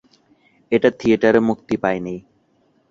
[0.71, 2.15] এটা থিয়েটারে মুক্তি পায়নি।